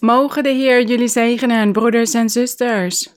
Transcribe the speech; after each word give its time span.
Mogen 0.00 0.42
de 0.42 0.48
Heer 0.48 0.84
jullie 0.84 1.08
zegenen, 1.08 1.72
broeders 1.72 2.14
en 2.14 2.28
zusters. 2.28 3.08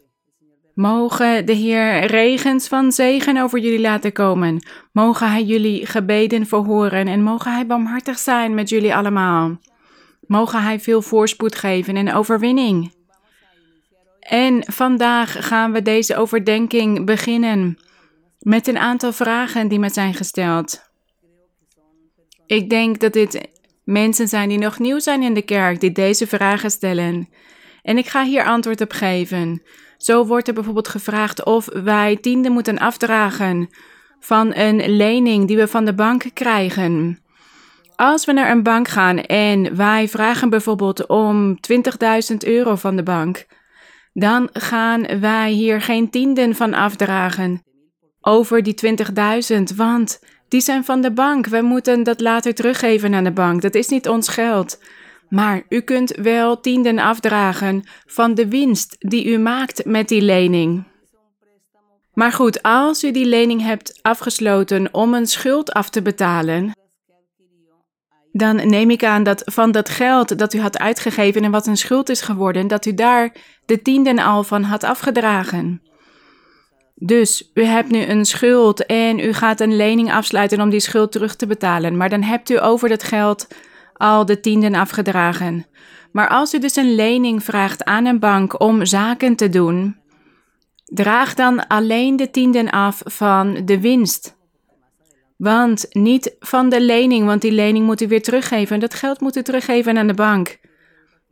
Mogen 0.73 1.45
de 1.45 1.53
Heer 1.53 2.05
regens 2.05 2.67
van 2.67 2.91
zegen 2.91 3.37
over 3.37 3.59
jullie 3.59 3.81
laten 3.81 4.11
komen. 4.11 4.67
Mogen 4.91 5.31
Hij 5.31 5.43
jullie 5.43 5.85
gebeden 5.85 6.45
verhoren 6.45 7.07
en 7.07 7.23
mogen 7.23 7.53
Hij 7.53 7.65
barmhartig 7.65 8.19
zijn 8.19 8.53
met 8.53 8.69
jullie 8.69 8.95
allemaal. 8.95 9.59
Mogen 10.27 10.63
Hij 10.63 10.79
veel 10.79 11.01
voorspoed 11.01 11.55
geven 11.55 11.95
en 11.95 12.13
overwinning. 12.13 12.93
En 14.19 14.63
vandaag 14.67 15.47
gaan 15.47 15.71
we 15.71 15.81
deze 15.81 16.15
overdenking 16.15 17.05
beginnen 17.05 17.77
met 18.41 18.67
een 18.67 18.77
aantal 18.77 19.13
vragen 19.13 19.67
die 19.67 19.79
me 19.79 19.89
zijn 19.89 20.13
gesteld. 20.13 20.89
Ik 22.45 22.69
denk 22.69 22.99
dat 22.99 23.13
dit 23.13 23.47
mensen 23.83 24.27
zijn 24.27 24.49
die 24.49 24.57
nog 24.57 24.79
nieuw 24.79 24.99
zijn 24.99 25.23
in 25.23 25.33
de 25.33 25.41
kerk, 25.41 25.79
die 25.79 25.91
deze 25.91 26.27
vragen 26.27 26.71
stellen. 26.71 27.29
En 27.81 27.97
ik 27.97 28.07
ga 28.07 28.23
hier 28.23 28.45
antwoord 28.45 28.81
op 28.81 28.91
geven. 28.91 29.61
Zo 29.97 30.25
wordt 30.25 30.47
er 30.47 30.53
bijvoorbeeld 30.53 30.87
gevraagd 30.87 31.45
of 31.45 31.69
wij 31.73 32.15
tiende 32.15 32.49
moeten 32.49 32.77
afdragen 32.77 33.69
van 34.19 34.55
een 34.55 34.95
lening 34.95 35.47
die 35.47 35.57
we 35.57 35.67
van 35.67 35.85
de 35.85 35.93
bank 35.93 36.23
krijgen. 36.33 37.19
Als 37.95 38.25
we 38.25 38.31
naar 38.31 38.51
een 38.51 38.63
bank 38.63 38.87
gaan 38.87 39.19
en 39.19 39.75
wij 39.75 40.07
vragen 40.07 40.49
bijvoorbeeld 40.49 41.07
om 41.07 41.57
20.000 42.31 42.37
euro 42.37 42.75
van 42.75 42.95
de 42.95 43.03
bank, 43.03 43.45
dan 44.13 44.49
gaan 44.53 45.19
wij 45.19 45.51
hier 45.51 45.81
geen 45.81 46.09
tienden 46.09 46.55
van 46.55 46.73
afdragen 46.73 47.61
over 48.21 48.63
die 48.63 48.75
20.000, 49.53 49.75
want 49.75 50.19
die 50.47 50.61
zijn 50.61 50.85
van 50.85 51.01
de 51.01 51.11
bank. 51.11 51.47
We 51.47 51.61
moeten 51.61 52.03
dat 52.03 52.21
later 52.21 52.53
teruggeven 52.53 53.13
aan 53.13 53.23
de 53.23 53.31
bank. 53.31 53.61
Dat 53.61 53.75
is 53.75 53.87
niet 53.87 54.07
ons 54.07 54.27
geld. 54.27 54.79
Maar 55.29 55.63
u 55.69 55.81
kunt 55.81 56.15
wel 56.15 56.59
tienden 56.59 56.99
afdragen 56.99 57.83
van 58.05 58.33
de 58.33 58.47
winst 58.47 58.95
die 58.99 59.25
u 59.25 59.37
maakt 59.37 59.85
met 59.85 60.07
die 60.07 60.21
lening. 60.21 60.83
Maar 62.13 62.31
goed, 62.31 62.63
als 62.63 63.03
u 63.03 63.11
die 63.11 63.25
lening 63.25 63.61
hebt 63.61 63.99
afgesloten 64.01 64.93
om 64.93 65.13
een 65.13 65.27
schuld 65.27 65.73
af 65.73 65.89
te 65.89 66.01
betalen, 66.01 66.71
dan 68.31 68.55
neem 68.55 68.89
ik 68.89 69.03
aan 69.03 69.23
dat 69.23 69.41
van 69.45 69.71
dat 69.71 69.89
geld 69.89 70.37
dat 70.37 70.53
u 70.53 70.59
had 70.59 70.77
uitgegeven 70.77 71.43
en 71.43 71.51
wat 71.51 71.67
een 71.67 71.77
schuld 71.77 72.09
is 72.09 72.21
geworden, 72.21 72.67
dat 72.67 72.85
u 72.85 72.93
daar 72.93 73.35
de 73.65 73.81
tienden 73.81 74.19
al 74.19 74.43
van 74.43 74.63
had 74.63 74.83
afgedragen. 74.83 75.81
Dus 77.03 77.51
u 77.53 77.63
hebt 77.63 77.91
nu 77.91 78.05
een 78.05 78.25
schuld 78.25 78.85
en 78.85 79.19
u 79.19 79.33
gaat 79.33 79.59
een 79.59 79.75
lening 79.75 80.13
afsluiten 80.13 80.61
om 80.61 80.69
die 80.69 80.79
schuld 80.79 81.11
terug 81.11 81.35
te 81.35 81.47
betalen, 81.47 81.97
maar 81.97 82.09
dan 82.09 82.21
hebt 82.21 82.49
u 82.49 82.61
over 82.61 82.89
dat 82.89 83.03
geld 83.03 83.47
al 83.93 84.25
de 84.25 84.39
tienden 84.39 84.75
afgedragen. 84.75 85.65
Maar 86.11 86.29
als 86.29 86.53
u 86.53 86.59
dus 86.59 86.75
een 86.75 86.95
lening 86.95 87.43
vraagt 87.43 87.83
aan 87.83 88.05
een 88.05 88.19
bank 88.19 88.59
om 88.59 88.85
zaken 88.85 89.35
te 89.35 89.49
doen, 89.49 89.97
draag 90.85 91.33
dan 91.33 91.67
alleen 91.67 92.15
de 92.15 92.31
tienden 92.31 92.69
af 92.69 93.01
van 93.05 93.61
de 93.65 93.79
winst. 93.79 94.37
Want 95.37 95.85
niet 95.89 96.35
van 96.39 96.69
de 96.69 96.81
lening, 96.81 97.25
want 97.25 97.41
die 97.41 97.51
lening 97.51 97.85
moet 97.85 98.01
u 98.01 98.07
weer 98.07 98.23
teruggeven. 98.23 98.79
Dat 98.79 98.93
geld 98.93 99.19
moet 99.19 99.35
u 99.35 99.41
teruggeven 99.41 99.97
aan 99.97 100.07
de 100.07 100.13
bank. 100.13 100.59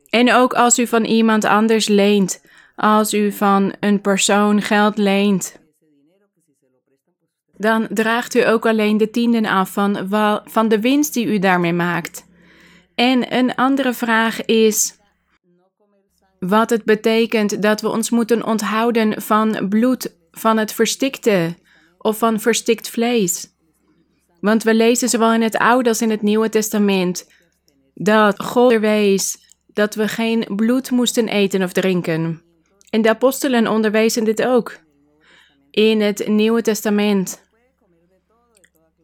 En 0.09 0.33
ook 0.33 0.53
als 0.53 0.79
u 0.79 0.87
van 0.87 1.03
iemand 1.03 1.45
anders 1.45 1.87
leent, 1.87 2.41
als 2.79 3.13
u 3.13 3.31
van 3.31 3.73
een 3.79 4.01
persoon 4.01 4.61
geld 4.61 4.97
leent, 4.97 5.59
dan 7.57 7.87
draagt 7.89 8.35
u 8.35 8.47
ook 8.47 8.65
alleen 8.65 8.97
de 8.97 9.09
tienden 9.09 9.45
af 9.45 9.73
van, 9.73 10.09
van 10.45 10.67
de 10.67 10.79
winst 10.79 11.13
die 11.13 11.25
u 11.25 11.39
daarmee 11.39 11.73
maakt. 11.73 12.25
En 12.95 13.35
een 13.35 13.55
andere 13.55 13.93
vraag 13.93 14.45
is 14.45 14.97
wat 16.39 16.69
het 16.69 16.83
betekent 16.83 17.61
dat 17.61 17.81
we 17.81 17.89
ons 17.89 18.09
moeten 18.09 18.45
onthouden 18.45 19.21
van 19.21 19.67
bloed 19.69 20.15
van 20.31 20.57
het 20.57 20.73
verstikte 20.73 21.55
of 21.97 22.17
van 22.17 22.39
verstikt 22.39 22.89
vlees. 22.89 23.47
Want 24.41 24.63
we 24.63 24.73
lezen 24.73 25.09
zowel 25.09 25.33
in 25.33 25.41
het 25.41 25.57
Oude 25.57 25.89
als 25.89 26.01
in 26.01 26.09
het 26.09 26.21
Nieuwe 26.21 26.49
Testament 26.49 27.27
dat 27.93 28.43
God 28.43 28.71
er 28.71 28.79
wees 28.79 29.37
dat 29.67 29.95
we 29.95 30.07
geen 30.07 30.45
bloed 30.55 30.91
moesten 30.91 31.27
eten 31.27 31.63
of 31.63 31.71
drinken. 31.71 32.48
En 32.89 33.01
de 33.01 33.09
apostelen 33.09 33.67
onderwezen 33.67 34.23
dit 34.23 34.45
ook. 34.45 34.77
In 35.71 36.01
het 36.01 36.27
Nieuwe 36.27 36.61
Testament 36.61 37.47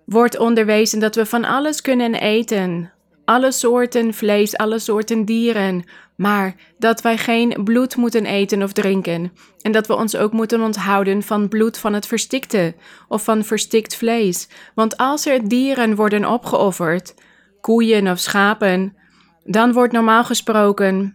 wordt 0.06 0.38
onderwezen 0.38 1.00
dat 1.00 1.16
we 1.16 1.26
van 1.26 1.46
alles 1.46 1.82
kunnen 1.82 2.14
eten. 2.14 2.92
Alle 3.26 3.52
soorten 3.52 4.14
vlees, 4.14 4.58
alle 4.58 4.80
soorten 4.80 5.26
dieren. 5.26 5.84
Maar 6.16 6.56
dat 6.78 7.02
wij 7.02 7.18
geen 7.18 7.64
bloed 7.64 7.96
moeten 7.96 8.26
eten 8.26 8.64
of 8.64 8.72
drinken. 8.72 9.32
En 9.62 9.72
dat 9.72 9.88
we 9.88 9.96
ons 9.96 10.16
ook 10.16 10.32
moeten 10.32 10.62
onthouden 10.62 11.24
van 11.24 11.48
bloed 11.48 11.78
van 11.78 11.94
het 11.94 12.08
verstikte 12.08 12.76
of 13.08 13.24
van 13.24 13.44
verstikt 13.44 13.96
vlees. 13.96 14.48
Want 14.76 14.98
als 14.98 15.26
er 15.26 15.48
dieren 15.48 15.96
worden 15.96 16.26
opgeofferd, 16.26 17.14
koeien 17.62 18.08
of 18.08 18.20
schapen, 18.20 18.96
dan 19.44 19.74
wordt 19.74 19.94
normaal 19.94 20.24
gesproken 20.24 21.15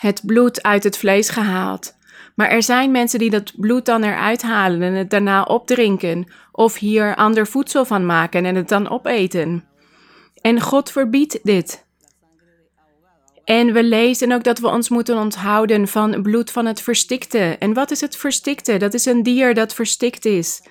het 0.00 0.22
bloed 0.26 0.62
uit 0.62 0.84
het 0.84 0.96
vlees 0.96 1.28
gehaald. 1.28 1.94
Maar 2.34 2.48
er 2.48 2.62
zijn 2.62 2.90
mensen 2.90 3.18
die 3.18 3.30
dat 3.30 3.52
bloed 3.56 3.86
dan 3.86 4.02
eruit 4.02 4.42
halen 4.42 4.82
en 4.82 4.94
het 4.94 5.10
daarna 5.10 5.42
opdrinken, 5.42 6.26
of 6.52 6.76
hier 6.76 7.16
ander 7.16 7.46
voedsel 7.46 7.84
van 7.84 8.06
maken 8.06 8.44
en 8.44 8.54
het 8.54 8.68
dan 8.68 8.90
opeten. 8.90 9.64
En 10.40 10.60
God 10.60 10.90
verbiedt 10.90 11.38
dit. 11.42 11.84
En 13.44 13.72
we 13.72 13.82
lezen 13.82 14.32
ook 14.32 14.44
dat 14.44 14.58
we 14.58 14.66
ons 14.66 14.88
moeten 14.88 15.18
onthouden 15.18 15.88
van 15.88 16.22
bloed 16.22 16.50
van 16.50 16.66
het 16.66 16.82
verstikte. 16.82 17.56
En 17.58 17.74
wat 17.74 17.90
is 17.90 18.00
het 18.00 18.16
verstikte? 18.16 18.76
Dat 18.76 18.94
is 18.94 19.06
een 19.06 19.22
dier 19.22 19.54
dat 19.54 19.74
verstikt 19.74 20.24
is. 20.24 20.62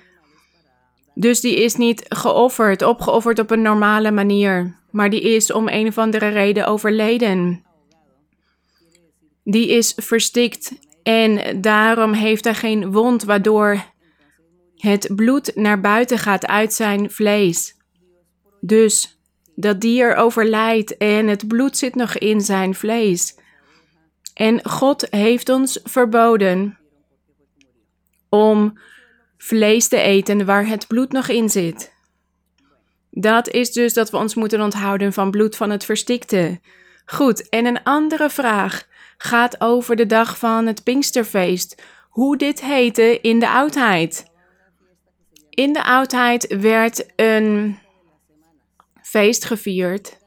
Dus 1.14 1.40
die 1.40 1.56
is 1.56 1.74
niet 1.74 2.04
geofferd, 2.08 2.82
opgeofferd 2.82 3.38
op 3.38 3.50
een 3.50 3.62
normale 3.62 4.10
manier, 4.10 4.76
maar 4.90 5.10
die 5.10 5.20
is 5.20 5.52
om 5.52 5.68
een 5.68 5.86
of 5.86 5.98
andere 5.98 6.28
reden 6.28 6.66
overleden. 6.66 7.68
Die 9.50 9.68
is 9.68 9.92
verstikt 9.96 10.72
en 11.02 11.60
daarom 11.60 12.12
heeft 12.12 12.44
hij 12.44 12.54
geen 12.54 12.92
wond 12.92 13.24
waardoor 13.24 13.84
het 14.76 15.10
bloed 15.14 15.54
naar 15.54 15.80
buiten 15.80 16.18
gaat 16.18 16.46
uit 16.46 16.72
zijn 16.72 17.10
vlees. 17.10 17.74
Dus 18.60 19.20
dat 19.54 19.80
dier 19.80 20.14
overlijdt 20.14 20.96
en 20.96 21.26
het 21.26 21.48
bloed 21.48 21.76
zit 21.76 21.94
nog 21.94 22.18
in 22.18 22.40
zijn 22.40 22.74
vlees. 22.74 23.38
En 24.34 24.68
God 24.68 25.06
heeft 25.10 25.48
ons 25.48 25.80
verboden 25.84 26.78
om 28.28 28.78
vlees 29.38 29.88
te 29.88 30.00
eten 30.00 30.44
waar 30.44 30.66
het 30.66 30.86
bloed 30.86 31.12
nog 31.12 31.28
in 31.28 31.48
zit. 31.48 31.92
Dat 33.10 33.48
is 33.48 33.72
dus 33.72 33.92
dat 33.92 34.10
we 34.10 34.16
ons 34.16 34.34
moeten 34.34 34.60
onthouden 34.60 35.12
van 35.12 35.30
bloed 35.30 35.56
van 35.56 35.70
het 35.70 35.84
verstikte. 35.84 36.60
Goed, 37.06 37.48
en 37.48 37.66
een 37.66 37.82
andere 37.82 38.30
vraag 38.30 38.88
gaat 39.22 39.60
over 39.60 39.96
de 39.96 40.06
dag 40.06 40.38
van 40.38 40.66
het 40.66 40.84
Pinksterfeest. 40.84 41.82
Hoe 42.08 42.36
dit 42.36 42.60
heette 42.60 43.20
in 43.20 43.38
de 43.38 43.48
oudheid. 43.48 44.24
In 45.50 45.72
de 45.72 45.84
oudheid 45.84 46.54
werd 46.60 47.06
een 47.16 47.78
feest 49.02 49.44
gevierd. 49.44 50.18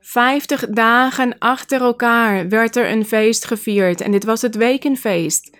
Vijftig 0.00 0.68
dagen 0.68 1.38
achter 1.38 1.80
elkaar 1.80 2.48
werd 2.48 2.76
er 2.76 2.90
een 2.90 3.06
feest 3.06 3.44
gevierd 3.44 4.00
en 4.00 4.10
dit 4.10 4.24
was 4.24 4.42
het 4.42 4.56
wekenfeest. 4.56 5.56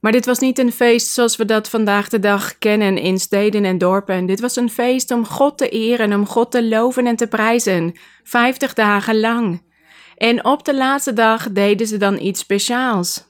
Maar 0.00 0.12
dit 0.12 0.26
was 0.26 0.38
niet 0.38 0.58
een 0.58 0.72
feest 0.72 1.08
zoals 1.12 1.36
we 1.36 1.44
dat 1.44 1.68
vandaag 1.68 2.08
de 2.08 2.18
dag 2.18 2.58
kennen 2.58 2.98
in 2.98 3.18
steden 3.18 3.64
en 3.64 3.78
dorpen. 3.78 4.26
Dit 4.26 4.40
was 4.40 4.56
een 4.56 4.70
feest 4.70 5.10
om 5.10 5.24
God 5.24 5.58
te 5.58 5.68
eren, 5.68 6.12
om 6.12 6.26
God 6.26 6.50
te 6.50 6.64
loven 6.64 7.06
en 7.06 7.16
te 7.16 7.26
prijzen. 7.26 7.98
Vijftig 8.22 8.74
dagen 8.74 9.20
lang. 9.20 9.64
En 10.16 10.44
op 10.44 10.64
de 10.64 10.74
laatste 10.74 11.12
dag 11.12 11.52
deden 11.52 11.86
ze 11.86 11.96
dan 11.96 12.18
iets 12.20 12.40
speciaals. 12.40 13.24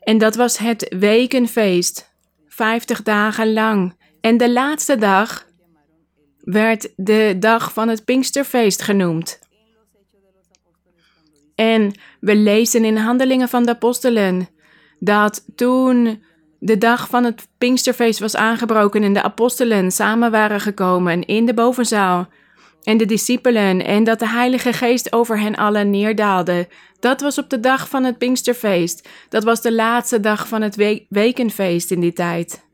En 0.00 0.18
dat 0.18 0.34
was 0.34 0.58
het 0.58 0.94
wekenfeest, 0.98 2.10
vijftig 2.46 3.02
dagen 3.02 3.52
lang. 3.52 3.96
En 4.20 4.36
de 4.36 4.52
laatste 4.52 4.96
dag 4.96 5.46
werd 6.40 6.88
de 6.96 7.36
dag 7.38 7.72
van 7.72 7.88
het 7.88 8.04
Pinksterfeest 8.04 8.82
genoemd. 8.82 9.38
En 11.54 11.92
we 12.20 12.36
lezen 12.36 12.84
in 12.84 12.96
Handelingen 12.96 13.48
van 13.48 13.64
de 13.64 13.70
Apostelen 13.70 14.48
dat 14.98 15.44
toen 15.54 16.22
de 16.58 16.78
dag 16.78 17.08
van 17.08 17.24
het 17.24 17.48
Pinksterfeest 17.58 18.18
was 18.18 18.36
aangebroken 18.36 19.02
en 19.02 19.12
de 19.12 19.22
apostelen 19.22 19.90
samen 19.90 20.30
waren 20.30 20.60
gekomen 20.60 21.24
in 21.26 21.46
de 21.46 21.54
bovenzaal, 21.54 22.28
en 22.82 22.96
de 22.96 23.06
discipelen 23.06 23.84
en 23.84 24.04
dat 24.04 24.18
de 24.18 24.28
Heilige 24.28 24.72
Geest 24.72 25.12
over 25.12 25.40
hen 25.40 25.56
allen 25.56 25.90
neerdaalde. 25.90 26.68
Dat 27.00 27.20
was 27.20 27.38
op 27.38 27.50
de 27.50 27.60
dag 27.60 27.88
van 27.88 28.04
het 28.04 28.18
Pinksterfeest. 28.18 29.08
Dat 29.28 29.44
was 29.44 29.60
de 29.60 29.72
laatste 29.72 30.20
dag 30.20 30.48
van 30.48 30.62
het 30.62 31.04
wekenfeest 31.08 31.90
in 31.90 32.00
die 32.00 32.12
tijd. 32.12 32.68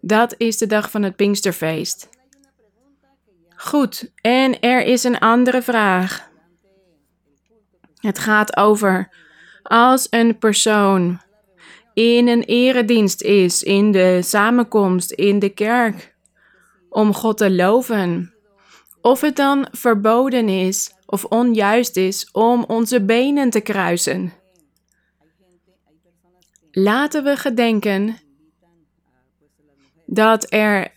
Dat 0.00 0.34
is 0.38 0.58
de 0.58 0.66
dag 0.66 0.90
van 0.90 1.02
het 1.02 1.16
Pinksterfeest. 1.16 2.08
Goed, 3.56 4.12
en 4.20 4.60
er 4.60 4.84
is 4.84 5.04
een 5.04 5.18
andere 5.18 5.62
vraag. 5.62 6.30
Het 7.96 8.18
gaat 8.18 8.56
over 8.56 9.14
als 9.62 10.06
een 10.10 10.38
persoon 10.38 11.20
in 11.94 12.28
een 12.28 12.42
eredienst 12.42 13.22
is, 13.22 13.62
in 13.62 13.92
de 13.92 14.20
samenkomst, 14.22 15.10
in 15.10 15.38
de 15.38 15.48
kerk, 15.48 16.14
om 16.88 17.14
God 17.14 17.36
te 17.36 17.50
loven. 17.50 18.34
Of 19.02 19.20
het 19.20 19.36
dan 19.36 19.68
verboden 19.70 20.48
is 20.48 20.94
of 21.06 21.24
onjuist 21.24 21.96
is 21.96 22.28
om 22.32 22.64
onze 22.64 23.04
benen 23.04 23.50
te 23.50 23.60
kruisen. 23.60 24.32
Laten 26.70 27.24
we 27.24 27.36
gedenken 27.36 28.16
dat 30.06 30.52
er 30.52 30.92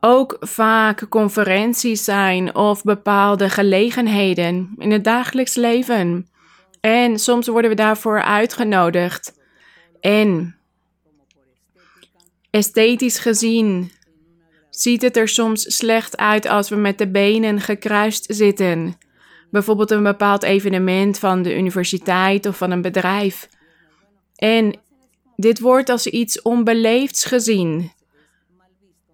ook 0.00 0.36
vaak 0.40 1.08
conferenties 1.08 2.04
zijn 2.04 2.54
of 2.54 2.82
bepaalde 2.82 3.50
gelegenheden 3.50 4.74
in 4.78 4.90
het 4.90 5.04
dagelijks 5.04 5.54
leven. 5.54 6.28
En 6.80 7.18
soms 7.18 7.46
worden 7.46 7.70
we 7.70 7.76
daarvoor 7.76 8.22
uitgenodigd. 8.22 9.40
En 10.00 10.56
esthetisch 12.50 13.18
gezien 13.18 13.90
ziet 14.80 15.02
het 15.02 15.16
er 15.16 15.28
soms 15.28 15.76
slecht 15.76 16.16
uit 16.16 16.46
als 16.46 16.68
we 16.68 16.76
met 16.76 16.98
de 16.98 17.08
benen 17.08 17.60
gekruist 17.60 18.24
zitten. 18.28 18.98
Bijvoorbeeld 19.50 19.90
een 19.90 20.02
bepaald 20.02 20.42
evenement 20.42 21.18
van 21.18 21.42
de 21.42 21.56
universiteit 21.56 22.46
of 22.46 22.56
van 22.56 22.70
een 22.70 22.82
bedrijf. 22.82 23.48
En 24.34 24.78
dit 25.36 25.60
wordt 25.60 25.88
als 25.88 26.06
iets 26.06 26.42
onbeleefds 26.42 27.24
gezien, 27.24 27.92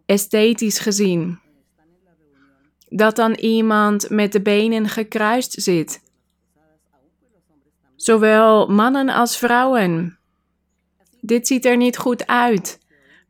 esthetisch 0.06 0.78
gezien. 0.78 1.40
Dat 2.88 3.16
dan 3.16 3.32
iemand 3.32 4.10
met 4.10 4.32
de 4.32 4.42
benen 4.42 4.88
gekruist 4.88 5.62
zit. 5.62 6.00
Zowel 7.96 8.66
mannen 8.66 9.08
als 9.08 9.36
vrouwen. 9.36 10.18
Dit 11.20 11.46
ziet 11.46 11.64
er 11.64 11.76
niet 11.76 11.96
goed 11.96 12.26
uit. 12.26 12.80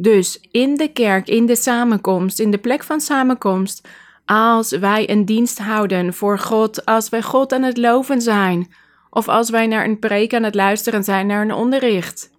Dus 0.02 0.40
in 0.50 0.76
de 0.76 0.88
kerk, 0.92 1.28
in 1.28 1.46
de 1.46 1.56
samenkomst, 1.56 2.40
in 2.40 2.50
de 2.50 2.58
plek 2.58 2.82
van 2.82 3.00
samenkomst, 3.00 3.88
als 4.24 4.70
wij 4.70 5.10
een 5.10 5.24
dienst 5.24 5.58
houden 5.58 6.14
voor 6.14 6.38
God, 6.38 6.84
als 6.84 7.08
wij 7.08 7.22
God 7.22 7.52
aan 7.52 7.62
het 7.62 7.76
loven 7.76 8.20
zijn, 8.20 8.72
of 9.10 9.28
als 9.28 9.50
wij 9.50 9.66
naar 9.66 9.84
een 9.84 9.98
preek 9.98 10.34
aan 10.34 10.42
het 10.42 10.54
luisteren 10.54 11.04
zijn, 11.04 11.26
naar 11.26 11.42
een 11.42 11.52
onderricht, 11.52 12.30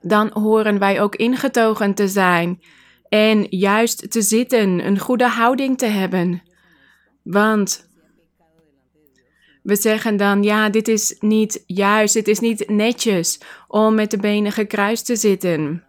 dan 0.00 0.30
horen 0.32 0.78
wij 0.78 1.00
ook 1.00 1.16
ingetogen 1.16 1.94
te 1.94 2.08
zijn 2.08 2.62
en 3.08 3.46
juist 3.50 4.10
te 4.10 4.22
zitten, 4.22 4.86
een 4.86 4.98
goede 4.98 5.28
houding 5.28 5.78
te 5.78 5.86
hebben. 5.86 6.42
Want 7.22 7.88
we 9.62 9.76
zeggen 9.76 10.16
dan, 10.16 10.42
ja, 10.42 10.68
dit 10.68 10.88
is 10.88 11.16
niet 11.20 11.62
juist, 11.66 12.14
dit 12.14 12.28
is 12.28 12.40
niet 12.40 12.68
netjes 12.68 13.40
om 13.68 13.94
met 13.94 14.10
de 14.10 14.18
benen 14.18 14.52
gekruist 14.52 15.06
te 15.06 15.16
zitten. 15.16 15.84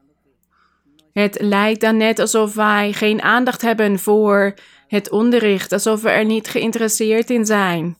Het 1.15 1.41
lijkt 1.41 1.81
dan 1.81 1.97
net 1.97 2.19
alsof 2.19 2.53
wij 2.53 2.93
geen 2.93 3.21
aandacht 3.21 3.61
hebben 3.61 3.99
voor 3.99 4.53
het 4.87 5.09
onderricht, 5.09 5.71
alsof 5.71 6.01
we 6.01 6.09
er 6.09 6.25
niet 6.25 6.47
geïnteresseerd 6.47 7.29
in 7.29 7.45
zijn. 7.45 7.97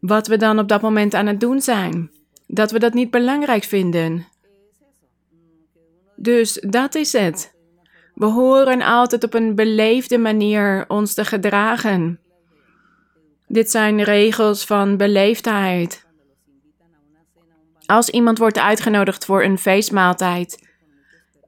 Wat 0.00 0.26
we 0.26 0.36
dan 0.36 0.58
op 0.58 0.68
dat 0.68 0.80
moment 0.80 1.14
aan 1.14 1.26
het 1.26 1.40
doen 1.40 1.60
zijn. 1.60 2.10
Dat 2.46 2.70
we 2.70 2.78
dat 2.78 2.94
niet 2.94 3.10
belangrijk 3.10 3.64
vinden. 3.64 4.26
Dus 6.16 6.52
dat 6.52 6.94
is 6.94 7.12
het. 7.12 7.54
We 8.14 8.26
horen 8.26 8.82
altijd 8.82 9.24
op 9.24 9.34
een 9.34 9.54
beleefde 9.54 10.18
manier 10.18 10.84
ons 10.88 11.14
te 11.14 11.24
gedragen. 11.24 12.20
Dit 13.46 13.70
zijn 13.70 14.02
regels 14.02 14.64
van 14.64 14.96
beleefdheid. 14.96 16.06
Als 17.86 18.08
iemand 18.08 18.38
wordt 18.38 18.58
uitgenodigd 18.58 19.24
voor 19.24 19.42
een 19.42 19.58
feestmaaltijd 19.58 20.68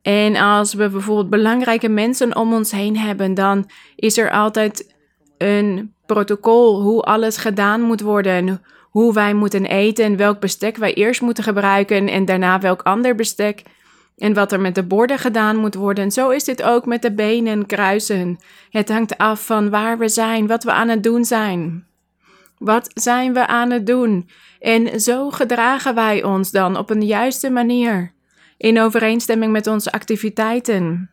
en 0.02 0.36
als 0.36 0.74
we 0.74 0.88
bijvoorbeeld 0.88 1.30
belangrijke 1.30 1.88
mensen 1.88 2.36
om 2.36 2.52
ons 2.52 2.70
heen 2.70 2.96
hebben, 2.96 3.34
dan 3.34 3.70
is 3.96 4.18
er 4.18 4.30
altijd 4.30 4.94
een 5.38 5.94
protocol 6.06 6.82
hoe 6.82 7.02
alles 7.02 7.36
gedaan 7.36 7.80
moet 7.80 8.00
worden, 8.00 8.62
hoe 8.90 9.12
wij 9.12 9.34
moeten 9.34 9.66
eten, 9.66 10.16
welk 10.16 10.40
bestek 10.40 10.76
wij 10.76 10.94
eerst 10.94 11.20
moeten 11.20 11.44
gebruiken 11.44 12.08
en 12.08 12.24
daarna 12.24 12.60
welk 12.60 12.82
ander 12.82 13.14
bestek. 13.14 13.62
En 14.16 14.34
wat 14.34 14.52
er 14.52 14.60
met 14.60 14.74
de 14.74 14.82
borden 14.82 15.18
gedaan 15.18 15.56
moet 15.56 15.74
worden. 15.74 16.10
Zo 16.10 16.30
is 16.30 16.44
dit 16.44 16.62
ook 16.62 16.86
met 16.86 17.02
de 17.02 17.12
benen 17.12 17.66
kruisen. 17.66 18.38
Het 18.70 18.88
hangt 18.88 19.18
af 19.18 19.46
van 19.46 19.70
waar 19.70 19.98
we 19.98 20.08
zijn, 20.08 20.46
wat 20.46 20.64
we 20.64 20.72
aan 20.72 20.88
het 20.88 21.02
doen 21.02 21.24
zijn. 21.24 21.86
Wat 22.58 22.90
zijn 22.94 23.32
we 23.32 23.46
aan 23.46 23.70
het 23.70 23.86
doen? 23.86 24.28
En 24.60 25.00
zo 25.00 25.30
gedragen 25.30 25.94
wij 25.94 26.24
ons 26.24 26.50
dan 26.50 26.76
op 26.76 26.90
een 26.90 27.06
juiste 27.06 27.50
manier, 27.50 28.12
in 28.62 28.80
overeenstemming 28.80 29.52
met 29.52 29.66
onze 29.66 29.92
activiteiten. 29.92 31.10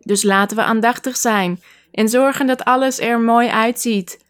Dus 0.00 0.22
laten 0.22 0.56
we 0.56 0.62
aandachtig 0.62 1.16
zijn 1.16 1.60
en 1.90 2.08
zorgen 2.08 2.46
dat 2.46 2.64
alles 2.64 3.00
er 3.00 3.20
mooi 3.20 3.48
uitziet. 3.48 4.24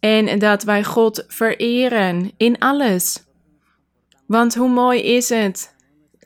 En 0.00 0.38
dat 0.38 0.62
wij 0.62 0.84
God 0.84 1.24
vereren 1.28 2.32
in 2.36 2.58
alles. 2.58 3.24
Want 4.26 4.54
hoe 4.54 4.68
mooi 4.68 5.02
is 5.02 5.28
het 5.28 5.74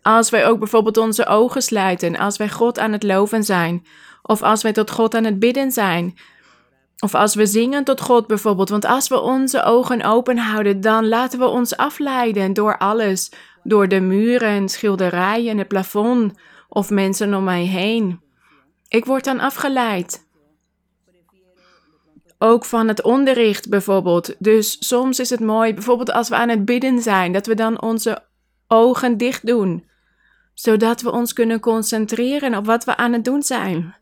als 0.03 0.31
wij 0.31 0.47
ook 0.47 0.59
bijvoorbeeld 0.59 0.97
onze 0.97 1.27
ogen 1.27 1.63
sluiten, 1.63 2.17
als 2.17 2.37
wij 2.37 2.49
God 2.49 2.79
aan 2.79 2.93
het 2.93 3.03
loven 3.03 3.45
zijn, 3.45 3.87
of 4.23 4.43
als 4.43 4.63
wij 4.63 4.73
tot 4.73 4.91
God 4.91 5.15
aan 5.15 5.25
het 5.25 5.39
bidden 5.39 5.73
zijn, 5.73 6.19
of 7.01 7.15
als 7.15 7.35
we 7.35 7.47
zingen 7.47 7.85
tot 7.85 8.01
God 8.01 8.27
bijvoorbeeld. 8.27 8.69
Want 8.69 8.85
als 8.85 9.09
we 9.09 9.21
onze 9.21 9.63
ogen 9.63 10.03
open 10.03 10.39
houden, 10.39 10.81
dan 10.81 11.09
laten 11.09 11.39
we 11.39 11.47
ons 11.47 11.77
afleiden 11.77 12.53
door 12.53 12.79
alles, 12.79 13.31
door 13.63 13.89
de 13.89 14.01
muren, 14.01 14.69
schilderijen, 14.69 15.59
het 15.59 15.69
plafond 15.69 16.39
of 16.69 16.91
mensen 16.91 17.35
om 17.35 17.45
mij 17.45 17.65
heen. 17.65 18.21
Ik 18.89 19.05
word 19.05 19.25
dan 19.25 19.41
afgeleid. 19.41 20.29
Ook 22.39 22.65
van 22.65 22.89
het 22.89 23.03
onderricht 23.03 23.69
bijvoorbeeld. 23.69 24.35
Dus 24.39 24.77
soms 24.89 25.19
is 25.19 25.31
het 25.31 25.41
mooi, 25.41 25.75
bijvoorbeeld 25.75 26.13
als 26.13 26.29
we 26.29 26.35
aan 26.35 26.49
het 26.49 26.65
bidden 26.65 27.03
zijn, 27.03 27.33
dat 27.33 27.47
we 27.47 27.55
dan 27.55 27.83
onze 27.83 28.23
ogen 28.67 29.17
dicht 29.17 29.47
doen 29.47 29.89
zodat 30.61 31.01
we 31.01 31.11
ons 31.11 31.33
kunnen 31.33 31.61
concentreren 31.61 32.55
op 32.55 32.67
wat 32.67 32.85
we 32.85 32.97
aan 32.97 33.13
het 33.13 33.25
doen 33.25 33.43
zijn. 33.43 33.95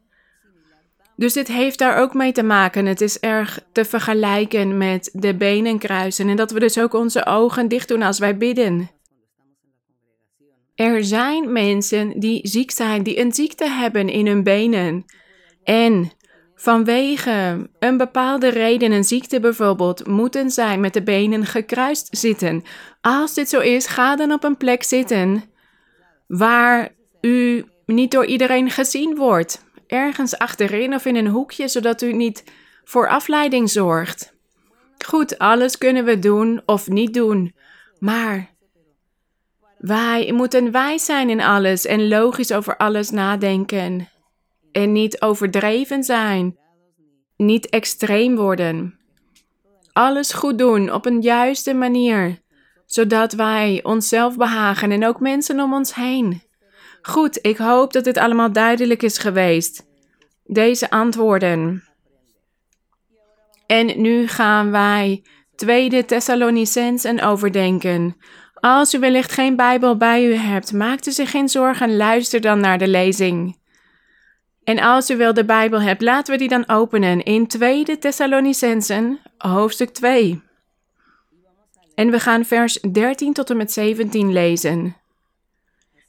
Dus 1.17 1.33
dit 1.33 1.49
heeft 1.49 1.79
daar 1.79 1.97
ook 1.97 2.15
mee 2.15 2.33
te 2.33 2.43
maken. 2.43 2.87
Het 2.87 3.01
is 3.01 3.21
erg 3.21 3.61
te 3.73 3.85
vergelijken 3.85 4.77
met 4.77 5.11
de 5.13 5.35
benen 5.35 5.79
kruisen 5.79 6.29
en 6.29 6.37
dat 6.37 6.51
we 6.51 6.61
dus 6.61 6.79
ook 6.79 6.95
onze 6.95 7.27
ogen 7.27 7.69
dicht 7.69 7.89
doen 7.89 8.03
als 8.03 8.19
wij 8.19 8.37
bidden. 8.37 8.91
Er 10.79 11.05
zijn 11.05 11.53
mensen 11.53 12.21
die 12.21 12.49
ziek 12.49 12.71
zijn, 12.71 13.03
die 13.03 13.21
een 13.21 13.33
ziekte 13.33 13.69
hebben 13.69 14.09
in 14.09 14.27
hun 14.27 14.43
benen. 14.43 15.05
En 15.65 16.11
vanwege 16.55 17.69
een 17.79 17.97
bepaalde 17.97 18.49
reden, 18.49 18.93
een 18.93 19.05
ziekte 19.05 19.41
bijvoorbeeld, 19.41 20.07
moeten 20.07 20.51
zij 20.51 20.79
met 20.79 20.93
de 20.93 21.03
benen 21.03 21.47
gekruist 21.47 22.09
zitten. 22.11 22.63
Als 23.01 23.35
dit 23.35 23.49
zo 23.49 23.61
is, 23.61 23.87
ga 23.87 24.17
dan 24.17 24.33
op 24.33 24.45
een 24.45 24.57
plek 24.57 24.83
zitten 24.83 25.45
waar 26.27 26.95
u 27.21 27.65
niet 27.87 28.11
door 28.11 28.27
iedereen 28.27 28.71
gezien 28.71 29.17
wordt. 29.17 29.65
Ergens 29.87 30.39
achterin 30.39 30.95
of 30.95 31.05
in 31.05 31.17
een 31.17 31.29
hoekje, 31.29 31.69
zodat 31.69 32.03
u 32.03 32.13
niet 32.13 32.45
voor 32.85 33.09
afleiding 33.09 33.71
zorgt. 33.71 34.35
Goed, 35.07 35.39
alles 35.39 35.79
kunnen 35.79 36.05
we 36.05 36.19
doen 36.19 36.63
of 36.67 36.89
niet 36.89 37.15
doen, 37.15 37.55
maar 37.99 38.57
wij 39.79 40.33
moeten 40.33 40.71
wijs 40.71 41.05
zijn 41.05 41.31
in 41.31 41.41
alles 41.41 41.87
en 41.87 42.09
logisch 42.09 42.53
over 42.53 42.77
alles 42.77 43.11
nadenken. 43.11 44.09
En 44.73 44.93
niet 44.93 45.21
overdreven 45.21 46.05
zijn, 46.05 46.59
niet 47.37 47.69
extreem 47.69 48.37
worden. 48.37 48.99
Alles 49.93 50.33
goed 50.33 50.59
doen 50.59 50.93
op 50.93 51.07
een 51.07 51.21
juiste 51.21 51.75
manier 51.75 52.39
zodat 52.89 53.33
wij 53.33 53.81
onszelf 53.83 54.37
behagen 54.37 54.91
en 54.91 55.07
ook 55.07 55.21
mensen 55.21 55.61
om 55.61 55.75
ons 55.75 55.95
heen. 55.95 56.43
Goed, 57.03 57.39
ik 57.43 57.57
hoop 57.57 57.93
dat 57.93 58.05
dit 58.05 58.17
allemaal 58.17 58.53
duidelijk 58.53 59.03
is 59.03 59.19
geweest. 59.19 59.87
Deze 60.45 60.91
antwoorden. 60.91 61.85
En 63.67 64.01
nu 64.01 64.29
gaan 64.29 64.71
wij 64.71 65.25
tweede 65.55 66.05
Thessalonicensen 66.05 67.21
overdenken. 67.21 68.17
Als 68.61 68.95
u 68.95 68.99
wellicht 68.99 69.33
geen 69.33 69.57
Bijbel 69.57 69.97
bij 69.97 70.27
u 70.27 70.35
hebt, 70.35 70.73
maakt 70.73 71.07
u 71.07 71.11
zich 71.11 71.31
geen 71.31 71.49
zorgen, 71.49 71.97
luister 71.97 72.41
dan 72.41 72.61
naar 72.61 72.79
de 72.79 72.89
lezing. 72.89 73.59
En 74.65 74.79
als 74.79 75.11
u 75.11 75.17
wel 75.17 75.35
de 75.35 75.45
Bijbel 75.45 75.81
hebt, 75.81 76.03
laten 76.03 76.33
we 76.33 76.39
die 76.39 76.49
dan 76.49 76.69
openen 76.69 77.23
in 77.23 77.47
2 77.47 77.99
Thessalonicensen, 77.99 79.19
hoofdstuk 79.39 79.91
2. 79.91 80.43
En 81.95 82.11
we 82.11 82.21
gaan 82.21 82.45
vers 82.45 82.81
13 82.81 83.33
tot 83.33 83.51
en 83.51 83.57
met 83.57 83.73
17 83.73 84.33
lezen. 84.33 84.97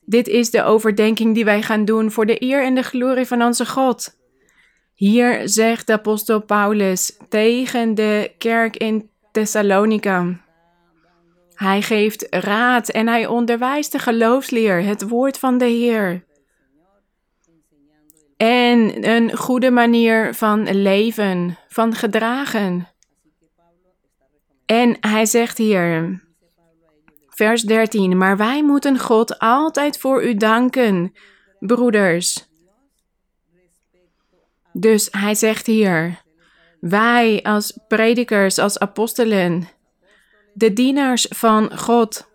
Dit 0.01 0.27
is 0.27 0.51
de 0.51 0.63
overdenking 0.63 1.33
die 1.33 1.45
wij 1.45 1.61
gaan 1.61 1.85
doen 1.85 2.11
voor 2.11 2.25
de 2.25 2.43
eer 2.43 2.63
en 2.63 2.75
de 2.75 2.83
glorie 2.83 3.25
van 3.25 3.43
onze 3.43 3.65
God. 3.65 4.17
Hier 4.95 5.49
zegt 5.49 5.87
de 5.87 5.93
apostel 5.93 6.41
Paulus 6.41 7.17
tegen 7.29 7.95
de 7.95 8.31
kerk 8.37 8.77
in 8.77 9.09
Thessalonica. 9.31 10.39
Hij 11.59 11.81
geeft 11.81 12.27
raad 12.29 12.89
en 12.89 13.07
hij 13.07 13.27
onderwijst 13.27 13.91
de 13.91 13.99
geloofsleer, 13.99 14.83
het 14.83 15.09
woord 15.09 15.37
van 15.37 15.57
de 15.57 15.65
Heer. 15.65 16.23
En 18.37 19.09
een 19.09 19.37
goede 19.37 19.71
manier 19.71 20.33
van 20.33 20.81
leven, 20.81 21.57
van 21.67 21.93
gedragen. 21.93 22.87
En 24.65 24.97
hij 24.99 25.25
zegt 25.25 25.57
hier, 25.57 26.21
vers 27.29 27.61
13, 27.61 28.17
maar 28.17 28.37
wij 28.37 28.63
moeten 28.63 28.99
God 28.99 29.39
altijd 29.39 29.97
voor 29.97 30.23
u 30.23 30.35
danken, 30.35 31.13
broeders. 31.59 32.47
Dus 34.73 35.07
hij 35.11 35.35
zegt 35.35 35.65
hier, 35.65 36.21
wij 36.79 37.39
als 37.43 37.79
predikers, 37.87 38.57
als 38.57 38.79
apostelen, 38.79 39.67
de 40.59 40.73
dienaars 40.73 41.25
van 41.29 41.77
God. 41.77 42.27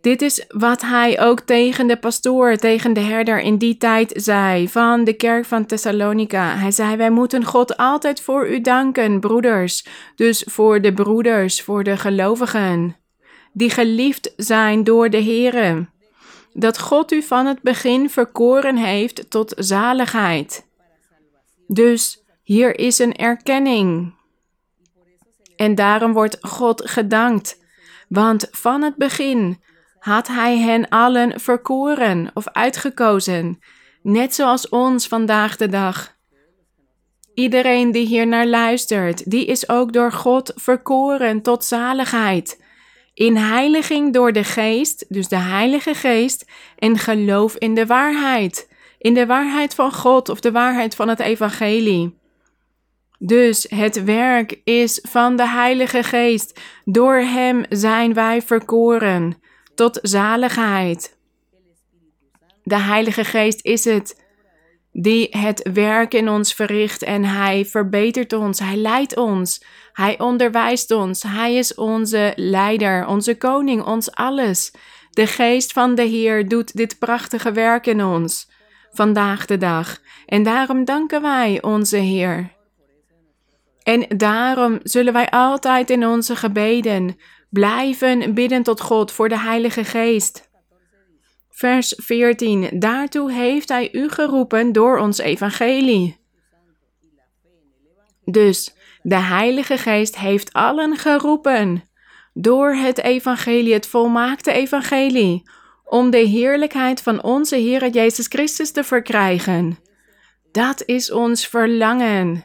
Dit 0.00 0.22
is 0.22 0.44
wat 0.48 0.80
hij 0.80 1.20
ook 1.20 1.40
tegen 1.40 1.86
de 1.86 1.96
pastoor, 1.96 2.56
tegen 2.56 2.92
de 2.92 3.00
herder 3.00 3.40
in 3.40 3.56
die 3.56 3.76
tijd 3.76 4.12
zei 4.14 4.68
van 4.68 5.04
de 5.04 5.12
kerk 5.12 5.44
van 5.44 5.66
Thessalonica. 5.66 6.56
Hij 6.56 6.70
zei: 6.70 6.96
Wij 6.96 7.10
moeten 7.10 7.44
God 7.44 7.76
altijd 7.76 8.20
voor 8.20 8.48
u 8.48 8.60
danken, 8.60 9.20
broeders. 9.20 9.86
Dus 10.16 10.44
voor 10.46 10.80
de 10.80 10.92
broeders, 10.92 11.62
voor 11.62 11.84
de 11.84 11.96
gelovigen, 11.96 12.96
die 13.52 13.70
geliefd 13.70 14.32
zijn 14.36 14.84
door 14.84 15.10
de 15.10 15.22
Here. 15.22 15.86
Dat 16.52 16.78
God 16.78 17.12
u 17.12 17.22
van 17.22 17.46
het 17.46 17.62
begin 17.62 18.10
verkoren 18.10 18.76
heeft 18.76 19.30
tot 19.30 19.54
zaligheid. 19.56 20.66
Dus 21.66 22.22
hier 22.42 22.78
is 22.78 22.98
een 22.98 23.16
erkenning. 23.16 24.16
En 25.58 25.74
daarom 25.74 26.12
wordt 26.12 26.36
God 26.40 26.90
gedankt. 26.90 27.62
Want 28.08 28.48
van 28.50 28.82
het 28.82 28.96
begin 28.96 29.62
had 29.98 30.26
Hij 30.26 30.58
hen 30.58 30.88
allen 30.88 31.40
verkoren 31.40 32.30
of 32.34 32.48
uitgekozen, 32.48 33.58
net 34.02 34.34
zoals 34.34 34.68
ons 34.68 35.06
vandaag 35.06 35.56
de 35.56 35.68
dag. 35.68 36.16
Iedereen 37.34 37.92
die 37.92 38.06
hier 38.06 38.26
naar 38.26 38.46
luistert, 38.46 39.30
die 39.30 39.46
is 39.46 39.68
ook 39.68 39.92
door 39.92 40.12
God 40.12 40.52
verkoren 40.56 41.42
tot 41.42 41.64
zaligheid. 41.64 42.62
In 43.14 43.36
heiliging 43.36 44.12
door 44.12 44.32
de 44.32 44.44
Geest, 44.44 45.04
dus 45.08 45.28
de 45.28 45.36
Heilige 45.36 45.94
Geest, 45.94 46.50
en 46.76 46.98
geloof 46.98 47.56
in 47.56 47.74
de 47.74 47.86
waarheid. 47.86 48.68
In 48.98 49.14
de 49.14 49.26
waarheid 49.26 49.74
van 49.74 49.92
God 49.92 50.28
of 50.28 50.40
de 50.40 50.52
waarheid 50.52 50.94
van 50.94 51.08
het 51.08 51.20
Evangelie. 51.20 52.17
Dus 53.18 53.66
het 53.68 54.04
werk 54.04 54.60
is 54.64 54.98
van 55.08 55.36
de 55.36 55.48
Heilige 55.48 56.02
Geest. 56.02 56.60
Door 56.84 57.14
Hem 57.14 57.64
zijn 57.68 58.14
wij 58.14 58.42
verkoren 58.42 59.42
tot 59.74 59.98
zaligheid. 60.02 61.16
De 62.62 62.78
Heilige 62.78 63.24
Geest 63.24 63.64
is 63.64 63.84
het 63.84 64.26
die 64.92 65.26
het 65.30 65.70
werk 65.72 66.14
in 66.14 66.28
ons 66.28 66.54
verricht 66.54 67.02
en 67.02 67.24
Hij 67.24 67.64
verbetert 67.64 68.32
ons, 68.32 68.58
Hij 68.58 68.76
leidt 68.76 69.16
ons, 69.16 69.64
Hij 69.92 70.18
onderwijst 70.18 70.90
ons, 70.90 71.22
Hij 71.22 71.54
is 71.54 71.74
onze 71.74 72.32
leider, 72.36 73.06
onze 73.06 73.36
koning, 73.36 73.82
ons 73.82 74.10
alles. 74.10 74.72
De 75.10 75.26
Geest 75.26 75.72
van 75.72 75.94
de 75.94 76.02
Heer 76.02 76.48
doet 76.48 76.76
dit 76.76 76.98
prachtige 76.98 77.52
werk 77.52 77.86
in 77.86 78.04
ons 78.04 78.50
vandaag 78.90 79.46
de 79.46 79.56
dag. 79.56 79.98
En 80.26 80.42
daarom 80.42 80.84
danken 80.84 81.22
wij 81.22 81.62
onze 81.62 81.96
Heer. 81.96 82.57
En 83.88 84.06
daarom 84.16 84.80
zullen 84.82 85.12
wij 85.12 85.30
altijd 85.30 85.90
in 85.90 86.06
onze 86.06 86.36
gebeden 86.36 87.16
blijven 87.50 88.34
bidden 88.34 88.62
tot 88.62 88.80
God 88.80 89.12
voor 89.12 89.28
de 89.28 89.38
Heilige 89.38 89.84
Geest. 89.84 90.50
Vers 91.50 91.94
14. 91.96 92.68
Daartoe 92.72 93.32
heeft 93.32 93.68
Hij 93.68 93.88
u 93.92 94.08
geroepen 94.08 94.72
door 94.72 94.98
ons 94.98 95.18
evangelie. 95.18 96.20
Dus 98.24 98.74
de 99.02 99.18
Heilige 99.18 99.78
Geest 99.78 100.16
heeft 100.16 100.52
allen 100.52 100.96
geroepen 100.96 101.84
door 102.34 102.74
het 102.74 102.98
evangelie, 102.98 103.72
het 103.72 103.86
volmaakte 103.86 104.52
evangelie, 104.52 105.50
om 105.84 106.10
de 106.10 106.18
heerlijkheid 106.18 107.02
van 107.02 107.22
onze 107.22 107.56
Heer 107.56 107.88
Jezus 107.88 108.26
Christus 108.26 108.70
te 108.70 108.84
verkrijgen. 108.84 109.78
Dat 110.52 110.82
is 110.86 111.12
ons 111.12 111.46
verlangen. 111.46 112.44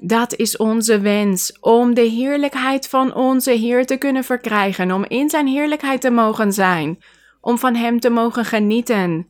Dat 0.00 0.34
is 0.36 0.56
onze 0.56 1.00
wens, 1.00 1.58
om 1.60 1.94
de 1.94 2.00
heerlijkheid 2.00 2.88
van 2.88 3.14
onze 3.14 3.50
Heer 3.50 3.86
te 3.86 3.96
kunnen 3.96 4.24
verkrijgen, 4.24 4.92
om 4.92 5.04
in 5.04 5.30
Zijn 5.30 5.46
heerlijkheid 5.46 6.00
te 6.00 6.10
mogen 6.10 6.52
zijn, 6.52 6.98
om 7.40 7.58
van 7.58 7.74
Hem 7.74 8.00
te 8.00 8.10
mogen 8.10 8.44
genieten, 8.44 9.28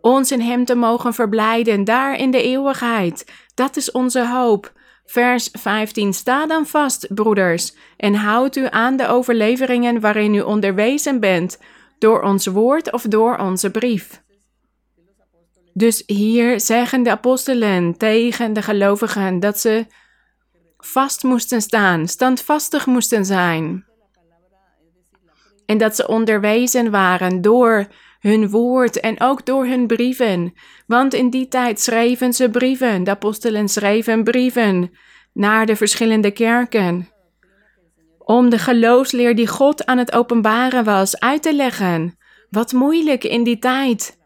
ons 0.00 0.32
in 0.32 0.40
Hem 0.40 0.64
te 0.64 0.74
mogen 0.74 1.14
verblijden, 1.14 1.84
daar 1.84 2.16
in 2.18 2.30
de 2.30 2.42
eeuwigheid. 2.42 3.32
Dat 3.54 3.76
is 3.76 3.90
onze 3.90 4.26
hoop. 4.26 4.72
Vers 5.04 5.48
15. 5.52 6.12
Sta 6.12 6.46
dan 6.46 6.66
vast, 6.66 7.14
broeders, 7.14 7.74
en 7.96 8.14
houd 8.14 8.56
u 8.56 8.66
aan 8.70 8.96
de 8.96 9.08
overleveringen 9.08 10.00
waarin 10.00 10.34
u 10.34 10.40
onderwezen 10.40 11.20
bent, 11.20 11.58
door 11.98 12.22
ons 12.22 12.46
woord 12.46 12.92
of 12.92 13.02
door 13.02 13.36
onze 13.38 13.70
brief. 13.70 14.22
Dus 15.72 16.02
hier 16.06 16.60
zeggen 16.60 17.02
de 17.02 17.10
apostelen 17.10 17.96
tegen 17.96 18.52
de 18.52 18.62
gelovigen 18.62 19.40
dat 19.40 19.58
ze 19.58 19.86
vast 20.86 21.22
moesten 21.22 21.62
staan, 21.62 22.08
standvastig 22.08 22.86
moesten 22.86 23.24
zijn. 23.24 23.84
En 25.66 25.78
dat 25.78 25.96
ze 25.96 26.06
onderwezen 26.06 26.90
waren 26.90 27.40
door 27.40 27.86
hun 28.20 28.50
woord 28.50 29.00
en 29.00 29.20
ook 29.20 29.46
door 29.46 29.66
hun 29.66 29.86
brieven. 29.86 30.52
Want 30.86 31.14
in 31.14 31.30
die 31.30 31.48
tijd 31.48 31.80
schreven 31.80 32.32
ze 32.32 32.50
brieven, 32.50 33.04
de 33.04 33.10
apostelen 33.10 33.68
schreven 33.68 34.24
brieven 34.24 34.90
naar 35.32 35.66
de 35.66 35.76
verschillende 35.76 36.30
kerken. 36.30 37.08
Om 38.18 38.50
de 38.50 38.58
geloofsleer 38.58 39.34
die 39.34 39.46
God 39.46 39.86
aan 39.86 39.98
het 39.98 40.12
openbaren 40.12 40.84
was 40.84 41.20
uit 41.20 41.42
te 41.42 41.54
leggen. 41.54 42.18
Wat 42.50 42.72
moeilijk 42.72 43.24
in 43.24 43.44
die 43.44 43.58
tijd. 43.58 44.18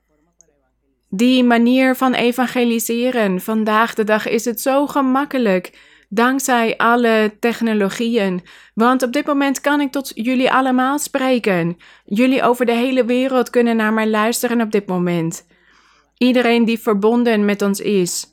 Die 1.11 1.45
manier 1.45 1.97
van 1.97 2.15
evangeliseren. 2.15 3.41
Vandaag 3.41 3.95
de 3.95 4.05
dag 4.05 4.29
is 4.29 4.45
het 4.45 4.61
zo 4.61 4.87
gemakkelijk 4.87 5.73
dankzij 6.09 6.77
alle 6.77 7.37
technologieën. 7.41 8.43
Want 8.75 9.03
op 9.03 9.13
dit 9.13 9.27
moment 9.27 9.61
kan 9.61 9.81
ik 9.81 9.93
tot 9.93 10.13
jullie 10.15 10.53
allemaal 10.53 10.99
spreken. 10.99 11.77
Jullie 12.05 12.43
over 12.43 12.67
de 12.67 12.73
hele 12.73 13.05
wereld 13.05 13.51
kunnen 13.51 13.77
naar 13.77 13.93
mij 13.93 14.09
luisteren 14.09 14.61
op 14.61 14.71
dit 14.71 14.87
moment. 14.87 15.47
Iedereen 16.19 16.65
die 16.65 16.79
verbonden 16.79 17.45
met 17.45 17.63
ons 17.63 17.81
is. 17.81 18.27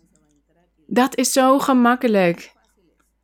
Dat 0.87 1.17
is 1.17 1.31
zo 1.31 1.59
gemakkelijk. 1.59 2.53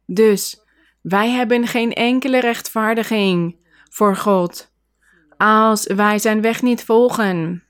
Dus 0.06 0.62
wij 1.02 1.30
hebben 1.30 1.68
geen 1.68 1.94
enkele 1.94 2.40
rechtvaardiging 2.40 3.56
voor 3.90 4.16
God. 4.16 4.72
Als 5.38 5.88
wij 5.88 6.20
zijn 6.20 6.42
weg 6.42 6.62
niet 6.62 6.84
volgen. 6.84 7.64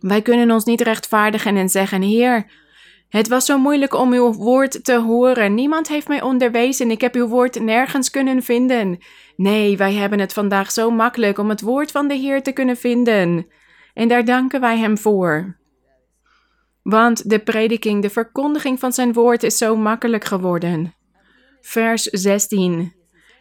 Wij 0.00 0.22
kunnen 0.22 0.50
ons 0.50 0.64
niet 0.64 0.80
rechtvaardigen 0.80 1.56
en 1.56 1.68
zeggen: 1.68 2.02
Heer, 2.02 2.50
het 3.12 3.28
was 3.28 3.46
zo 3.46 3.58
moeilijk 3.58 3.94
om 3.94 4.12
uw 4.12 4.32
woord 4.32 4.84
te 4.84 4.98
horen. 4.98 5.54
Niemand 5.54 5.88
heeft 5.88 6.08
mij 6.08 6.22
onderwezen. 6.22 6.90
Ik 6.90 7.00
heb 7.00 7.14
uw 7.14 7.26
woord 7.26 7.60
nergens 7.60 8.10
kunnen 8.10 8.42
vinden. 8.42 8.98
Nee, 9.36 9.76
wij 9.76 9.92
hebben 9.92 10.18
het 10.18 10.32
vandaag 10.32 10.70
zo 10.70 10.90
makkelijk 10.90 11.38
om 11.38 11.48
het 11.48 11.60
woord 11.60 11.90
van 11.90 12.08
de 12.08 12.14
Heer 12.14 12.42
te 12.42 12.52
kunnen 12.52 12.76
vinden. 12.76 13.46
En 13.94 14.08
daar 14.08 14.24
danken 14.24 14.60
wij 14.60 14.78
Hem 14.78 14.98
voor. 14.98 15.56
Want 16.82 17.30
de 17.30 17.38
prediking, 17.38 18.02
de 18.02 18.10
verkondiging 18.10 18.78
van 18.78 18.92
zijn 18.92 19.12
woord 19.12 19.42
is 19.42 19.58
zo 19.58 19.76
makkelijk 19.76 20.24
geworden. 20.24 20.94
Vers 21.60 22.02
16. 22.02 22.92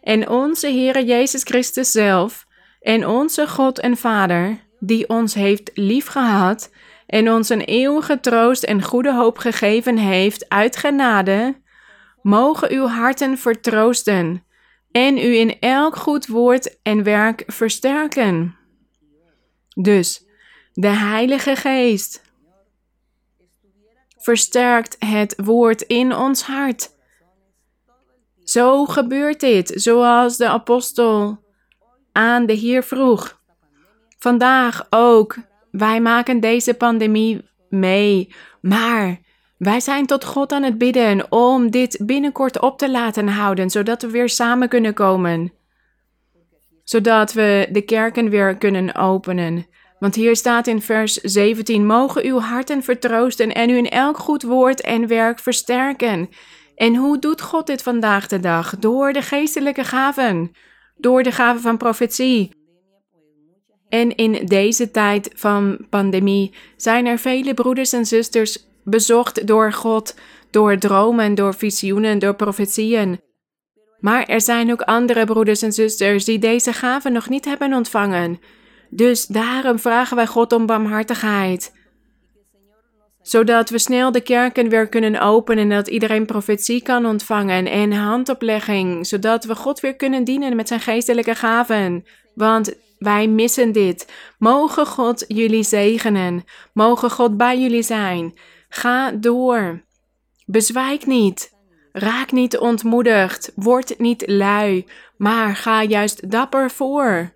En 0.01 0.29
onze 0.29 0.67
Heere 0.67 1.05
Jezus 1.05 1.43
Christus 1.43 1.91
zelf 1.91 2.45
en 2.81 3.07
onze 3.07 3.47
God 3.47 3.79
en 3.79 3.97
Vader, 3.97 4.57
die 4.79 5.09
ons 5.09 5.33
heeft 5.33 5.71
liefgehad 5.73 6.69
en 7.11 7.31
ons 7.31 7.49
een 7.49 7.61
eeuwige 7.61 8.19
troost 8.19 8.63
en 8.63 8.83
goede 8.83 9.13
hoop 9.13 9.37
gegeven 9.37 9.97
heeft 9.97 10.49
uit 10.49 10.77
genade, 10.77 11.61
mogen 12.21 12.71
uw 12.71 12.85
harten 12.87 13.37
vertroosten 13.37 14.45
en 14.91 15.17
u 15.17 15.35
in 15.35 15.59
elk 15.59 15.95
goed 15.95 16.27
woord 16.27 16.81
en 16.81 17.03
werk 17.03 17.43
versterken. 17.47 18.55
Dus 19.75 20.25
de 20.73 20.87
Heilige 20.87 21.55
Geest, 21.55 22.21
versterkt 24.17 24.95
het 24.99 25.33
woord 25.43 25.81
in 25.81 26.15
ons 26.15 26.43
hart. 26.43 26.91
Zo 28.43 28.85
gebeurt 28.85 29.39
dit, 29.39 29.71
zoals 29.75 30.37
de 30.37 30.47
apostel 30.47 31.43
aan 32.11 32.45
de 32.45 32.53
Heer 32.53 32.83
vroeg. 32.83 33.41
Vandaag 34.17 34.87
ook. 34.89 35.35
Wij 35.71 36.01
maken 36.01 36.39
deze 36.39 36.73
pandemie 36.73 37.41
mee, 37.69 38.35
maar 38.61 39.19
wij 39.57 39.79
zijn 39.79 40.05
tot 40.05 40.25
God 40.25 40.51
aan 40.51 40.63
het 40.63 40.77
bidden 40.77 41.31
om 41.31 41.71
dit 41.71 42.01
binnenkort 42.05 42.59
op 42.59 42.77
te 42.77 42.91
laten 42.91 43.27
houden, 43.27 43.69
zodat 43.69 44.01
we 44.01 44.09
weer 44.09 44.29
samen 44.29 44.69
kunnen 44.69 44.93
komen. 44.93 45.53
Zodat 46.83 47.33
we 47.33 47.67
de 47.71 47.81
kerken 47.81 48.29
weer 48.29 48.57
kunnen 48.57 48.95
openen. 48.95 49.65
Want 49.99 50.15
hier 50.15 50.35
staat 50.35 50.67
in 50.67 50.81
vers 50.81 51.13
17: 51.13 51.85
Mogen 51.85 52.25
uw 52.25 52.39
harten 52.39 52.83
vertroosten 52.83 53.53
en 53.53 53.69
u 53.69 53.77
in 53.77 53.89
elk 53.89 54.17
goed 54.17 54.43
woord 54.43 54.81
en 54.81 55.07
werk 55.07 55.39
versterken. 55.39 56.29
En 56.75 56.95
hoe 56.95 57.19
doet 57.19 57.41
God 57.41 57.67
dit 57.67 57.81
vandaag 57.81 58.27
de 58.27 58.39
dag? 58.39 58.77
Door 58.79 59.13
de 59.13 59.21
geestelijke 59.21 59.83
gaven, 59.83 60.51
door 60.95 61.23
de 61.23 61.31
gaven 61.31 61.61
van 61.61 61.77
profetie. 61.77 62.60
En 63.91 64.15
in 64.15 64.45
deze 64.45 64.91
tijd 64.91 65.29
van 65.35 65.77
pandemie 65.89 66.53
zijn 66.77 67.05
er 67.05 67.17
vele 67.17 67.53
broeders 67.53 67.93
en 67.93 68.05
zusters 68.05 68.65
bezocht 68.83 69.47
door 69.47 69.73
God, 69.73 70.15
door 70.49 70.77
dromen, 70.77 71.35
door 71.35 71.53
visioenen, 71.53 72.19
door 72.19 72.35
profetieën. 72.35 73.19
Maar 73.99 74.25
er 74.25 74.41
zijn 74.41 74.71
ook 74.71 74.81
andere 74.81 75.25
broeders 75.25 75.61
en 75.61 75.71
zusters 75.71 76.25
die 76.25 76.39
deze 76.39 76.73
gaven 76.73 77.11
nog 77.11 77.29
niet 77.29 77.45
hebben 77.45 77.73
ontvangen. 77.73 78.39
Dus 78.89 79.25
daarom 79.25 79.79
vragen 79.79 80.15
wij 80.15 80.27
God 80.27 80.53
om 80.53 80.65
barmhartigheid. 80.65 81.73
Zodat 83.21 83.69
we 83.69 83.79
snel 83.79 84.11
de 84.11 84.21
kerken 84.21 84.69
weer 84.69 84.87
kunnen 84.87 85.21
openen 85.21 85.63
en 85.63 85.69
dat 85.69 85.87
iedereen 85.87 86.25
profetie 86.25 86.81
kan 86.81 87.05
ontvangen 87.05 87.65
en 87.65 87.91
handoplegging. 87.91 89.07
Zodat 89.07 89.43
we 89.43 89.55
God 89.55 89.79
weer 89.79 89.95
kunnen 89.95 90.23
dienen 90.23 90.55
met 90.55 90.67
zijn 90.67 90.79
geestelijke 90.79 91.35
gaven. 91.35 92.05
Want 92.35 92.73
wij 93.01 93.27
missen 93.27 93.71
dit. 93.71 94.11
Mogen 94.37 94.85
God 94.85 95.25
jullie 95.27 95.63
zegenen. 95.63 96.43
Mogen 96.73 97.11
God 97.11 97.37
bij 97.37 97.59
jullie 97.59 97.81
zijn. 97.81 98.37
Ga 98.69 99.11
door. 99.11 99.83
Bezwijk 100.45 101.05
niet. 101.05 101.53
Raak 101.91 102.31
niet 102.31 102.57
ontmoedigd. 102.57 103.51
Word 103.55 103.99
niet 103.99 104.23
lui. 104.27 104.87
Maar 105.17 105.55
ga 105.55 105.83
juist 105.83 106.31
dapper 106.31 106.71
voor. 106.71 107.33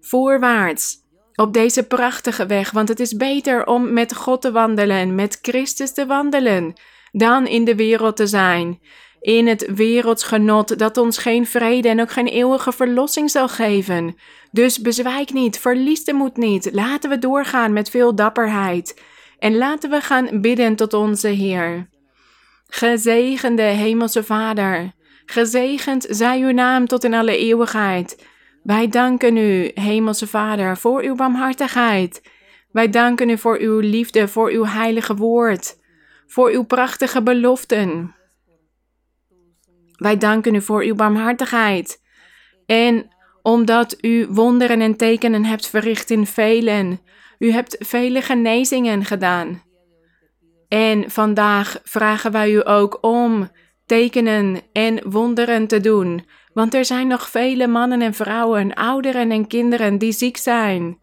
Voorwaarts. 0.00 0.96
Op 1.34 1.52
deze 1.52 1.86
prachtige 1.86 2.46
weg, 2.46 2.70
want 2.70 2.88
het 2.88 3.00
is 3.00 3.16
beter 3.16 3.66
om 3.66 3.92
met 3.92 4.14
God 4.14 4.40
te 4.40 4.52
wandelen, 4.52 5.14
met 5.14 5.38
Christus 5.42 5.92
te 5.92 6.06
wandelen, 6.06 6.72
dan 7.12 7.46
in 7.46 7.64
de 7.64 7.74
wereld 7.74 8.16
te 8.16 8.26
zijn. 8.26 8.80
In 9.20 9.46
het 9.46 9.66
wereldsgenot 9.74 10.78
dat 10.78 10.96
ons 10.96 11.18
geen 11.18 11.46
vrede 11.46 11.88
en 11.88 12.00
ook 12.00 12.10
geen 12.10 12.26
eeuwige 12.26 12.72
verlossing 12.72 13.30
zal 13.30 13.48
geven. 13.48 14.16
Dus 14.50 14.80
bezwijk 14.80 15.32
niet, 15.32 15.58
verlies 15.58 16.04
de 16.04 16.12
moed 16.12 16.36
niet. 16.36 16.68
Laten 16.72 17.10
we 17.10 17.18
doorgaan 17.18 17.72
met 17.72 17.90
veel 17.90 18.14
dapperheid. 18.14 19.00
En 19.38 19.56
laten 19.56 19.90
we 19.90 20.00
gaan 20.00 20.40
bidden 20.40 20.76
tot 20.76 20.94
onze 20.94 21.28
Heer. 21.28 21.88
Gezegende 22.66 23.62
Hemelse 23.62 24.24
Vader, 24.24 24.92
gezegend 25.26 26.06
zij 26.10 26.40
uw 26.40 26.52
naam 26.52 26.86
tot 26.86 27.04
in 27.04 27.14
alle 27.14 27.36
eeuwigheid. 27.36 28.26
Wij 28.62 28.88
danken 28.88 29.36
u, 29.36 29.70
Hemelse 29.74 30.26
Vader, 30.26 30.76
voor 30.76 31.02
uw 31.02 31.14
barmhartigheid. 31.14 32.22
Wij 32.72 32.90
danken 32.90 33.30
u 33.30 33.38
voor 33.38 33.58
uw 33.58 33.78
liefde, 33.78 34.28
voor 34.28 34.50
uw 34.50 34.64
heilige 34.64 35.14
woord, 35.14 35.78
voor 36.26 36.50
uw 36.50 36.62
prachtige 36.62 37.22
beloften. 37.22 38.14
Wij 39.98 40.16
danken 40.16 40.54
u 40.54 40.62
voor 40.62 40.82
uw 40.82 40.94
barmhartigheid. 40.94 42.02
En 42.66 43.14
omdat 43.42 43.96
u 44.00 44.26
wonderen 44.30 44.80
en 44.80 44.96
tekenen 44.96 45.44
hebt 45.44 45.68
verricht 45.68 46.10
in 46.10 46.26
velen. 46.26 47.00
U 47.38 47.52
hebt 47.52 47.76
vele 47.78 48.22
genezingen 48.22 49.04
gedaan. 49.04 49.62
En 50.68 51.10
vandaag 51.10 51.80
vragen 51.82 52.32
wij 52.32 52.52
u 52.52 52.68
ook 52.68 52.98
om 53.00 53.50
tekenen 53.86 54.60
en 54.72 55.10
wonderen 55.10 55.66
te 55.66 55.80
doen. 55.80 56.26
Want 56.52 56.74
er 56.74 56.84
zijn 56.84 57.06
nog 57.06 57.28
vele 57.28 57.66
mannen 57.66 58.02
en 58.02 58.14
vrouwen, 58.14 58.74
ouderen 58.74 59.30
en 59.30 59.46
kinderen 59.46 59.98
die 59.98 60.12
ziek 60.12 60.36
zijn. 60.36 60.98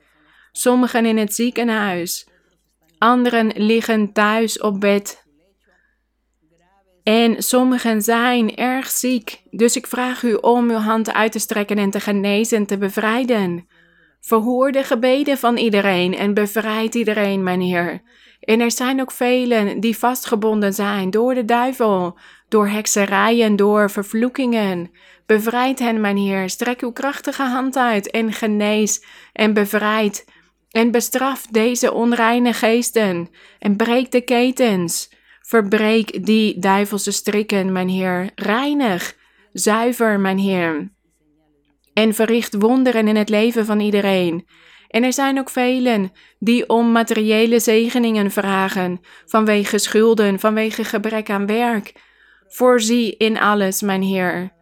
Sommigen 0.52 1.06
in 1.06 1.18
het 1.18 1.34
ziekenhuis, 1.34 2.28
anderen 2.98 3.52
liggen 3.56 4.14
thuis 4.14 4.60
op 4.60 4.80
bed. 4.80 5.25
En 7.06 7.44
sommigen 7.44 8.02
zijn 8.02 8.56
erg 8.56 8.90
ziek, 8.90 9.42
dus 9.52 9.76
ik 9.76 9.88
vraag 9.88 10.24
u 10.24 10.34
om 10.34 10.70
uw 10.70 10.76
hand 10.76 11.14
uit 11.14 11.32
te 11.32 11.40
strekken 11.40 11.78
en 11.78 11.90
te 11.90 12.00
genezen 12.00 12.58
en 12.58 12.66
te 12.66 12.78
bevrijden. 12.78 13.68
Verhoor 14.22 14.72
de 14.72 14.84
gebeden 14.84 15.38
van 15.38 15.58
iedereen 15.58 16.16
en 16.16 16.34
bevrijd 16.34 16.96
iedereen, 16.96 17.44
mijn 17.44 17.62
Heer. 17.62 18.02
En 18.40 18.60
er 18.60 18.72
zijn 18.72 19.02
ook 19.02 19.12
velen 19.12 19.80
die 19.80 19.98
vastgebonden 19.98 20.74
zijn 20.74 21.10
door 21.10 21.34
de 21.34 21.46
duivel, 21.46 22.18
door 22.50 22.68
hekserijen, 22.68 23.56
door 23.56 23.92
vervloekingen. 23.92 24.92
Bevrijd 25.26 25.80
hen, 25.80 26.02
mijn 26.02 26.18
Heer. 26.18 26.50
Strek 26.50 26.82
uw 26.82 26.92
krachtige 26.92 27.44
hand 27.44 27.78
uit 27.78 28.12
en 28.12 28.34
genees 28.34 29.06
en 29.34 29.54
bevrijd. 29.54 30.26
En 30.72 30.92
bestraf 30.92 31.48
deze 31.48 31.94
onreine 31.94 32.54
geesten 32.54 33.30
en 33.60 33.76
breek 33.76 34.12
de 34.12 34.22
ketens. 34.22 35.10
Verbreek 35.46 36.26
die 36.26 36.60
duivelse 36.60 37.12
strikken, 37.12 37.72
mijn 37.72 37.90
Heer. 37.90 38.32
Reinig, 38.36 39.16
zuiver, 39.54 40.20
mijn 40.20 40.38
Heer. 40.38 40.92
En 41.94 42.14
verricht 42.14 42.54
wonderen 42.54 43.08
in 43.08 43.16
het 43.16 43.30
leven 43.30 43.66
van 43.66 43.80
iedereen. 43.80 44.48
En 44.88 45.04
er 45.04 45.14
zijn 45.14 45.40
ook 45.40 45.50
velen 45.50 46.12
die 46.40 46.70
om 46.70 46.92
materiële 46.92 47.60
zegeningen 47.60 48.32
vragen, 48.32 49.00
vanwege 49.26 49.78
schulden, 49.78 50.40
vanwege 50.40 50.84
gebrek 50.84 51.30
aan 51.30 51.46
werk. 51.46 51.94
Voorzie 52.48 53.18
in 53.18 53.40
alles, 53.40 53.82
mijn 53.82 54.02
Heer. 54.02 54.54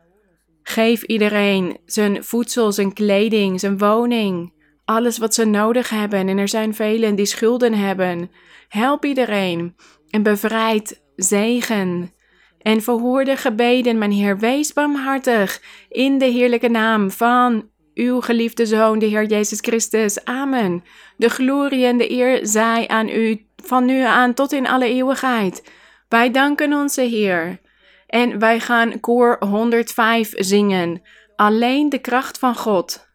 Geef 0.64 1.04
iedereen 1.04 1.78
zijn 1.86 2.24
voedsel, 2.24 2.72
zijn 2.72 2.94
kleding, 2.94 3.60
zijn 3.60 3.78
woning, 3.78 4.54
alles 4.86 5.18
wat 5.18 5.34
ze 5.34 5.46
nodig 5.46 5.90
hebben. 5.90 6.28
En 6.28 6.38
er 6.38 6.50
zijn 6.50 6.76
velen 6.76 7.16
die 7.16 7.26
schulden 7.26 7.74
hebben. 7.74 8.32
Help 8.68 9.06
iedereen 9.06 9.76
en 10.14 10.24
bevrijd 10.24 11.02
zegen. 11.16 12.14
En 12.62 12.82
verhoor 12.82 13.26
de 13.26 13.38
gebeden, 13.38 13.98
mijn 13.98 14.12
Heer, 14.12 14.38
wees 14.38 14.74
barmhartig 14.74 15.62
in 15.90 16.18
de 16.18 16.26
heerlijke 16.26 16.70
naam 16.70 17.12
van 17.12 17.70
uw 17.94 18.22
geliefde 18.22 18.66
Zoon, 18.66 19.00
de 19.00 19.06
Heer 19.06 19.26
Jezus 19.26 19.60
Christus. 19.60 20.26
Amen. 20.26 20.84
De 21.18 21.30
glorie 21.30 21.86
en 21.86 21.98
de 21.98 22.12
eer 22.12 22.48
zij 22.48 22.88
aan 22.88 23.10
u, 23.10 23.48
van 23.56 23.86
nu 23.86 24.02
aan 24.02 24.34
tot 24.34 24.52
in 24.52 24.68
alle 24.68 24.86
eeuwigheid. 24.86 25.72
Wij 26.10 26.32
danken 26.32 26.74
onze 26.74 27.02
Heer. 27.02 27.60
En 28.08 28.40
wij 28.40 28.60
gaan 28.60 29.00
koor 29.00 29.38
105 29.40 30.34
zingen. 30.36 31.02
Alleen 31.36 31.90
de 31.90 32.00
kracht 32.00 32.38
van 32.40 32.56
God. 32.56 33.08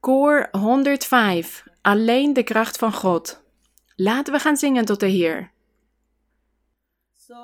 Koor 0.00 0.48
105. 0.50 1.64
Alleen 1.82 2.32
de 2.32 2.42
kracht 2.42 2.76
van 2.76 2.92
God. 2.92 3.42
Laten 3.96 4.32
we 4.32 4.38
gaan 4.38 4.56
zingen 4.56 4.84
tot 4.84 5.00
de 5.00 5.06
Heer. 5.06 5.56